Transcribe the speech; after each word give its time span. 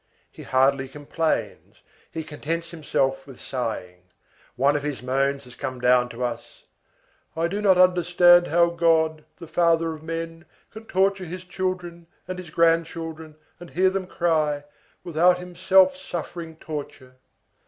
He 0.31 0.41
hardly 0.41 0.87
complains, 0.87 1.83
he 2.11 2.23
contents 2.23 2.71
himself 2.71 3.27
with 3.27 3.39
sighing; 3.39 4.01
one 4.55 4.75
of 4.75 4.81
his 4.81 5.03
moans 5.03 5.43
has 5.43 5.53
come 5.53 5.79
down 5.79 6.09
to 6.09 6.23
us: 6.23 6.63
"I 7.37 7.47
do 7.47 7.61
not 7.61 7.77
understand 7.77 8.47
how 8.47 8.71
God, 8.71 9.23
the 9.37 9.45
father 9.45 9.93
of 9.93 10.01
men, 10.01 10.45
can 10.73 10.85
torture 10.85 11.25
his 11.25 11.43
children 11.43 12.07
and 12.27 12.39
his 12.39 12.49
grandchildren 12.49 13.35
and 13.59 13.69
hear 13.69 13.91
them 13.91 14.07
cry, 14.07 14.63
without 15.03 15.37
himself 15.37 15.95
suffering 15.95 16.55
torture." 16.55 17.17